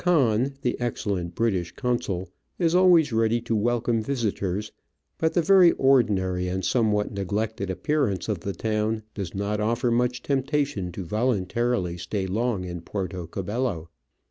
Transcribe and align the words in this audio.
Conn, 0.03 0.55
the 0.63 0.81
excellent 0.81 1.35
British 1.35 1.73
Consul, 1.73 2.27
is 2.57 2.73
always 2.73 3.13
ready 3.13 3.39
to 3.41 3.55
welcome 3.55 4.01
visitors, 4.01 4.71
but 5.19 5.35
the 5.35 5.43
very 5.43 5.73
ordinary 5.73 6.47
and 6.47 6.65
somewhat 6.65 7.11
neglected 7.11 7.69
appearance 7.69 8.27
of 8.27 8.39
the 8.39 8.53
town 8.53 9.03
does 9.13 9.35
not 9.35 9.59
offer 9.59 9.91
much 9.91 10.23
temptation 10.23 10.91
to 10.93 11.05
voluntarily 11.05 11.99
stay 11.99 12.25
long 12.25 12.65
in 12.65 12.81
Puerto 12.81 13.27
Cabello. 13.27 13.89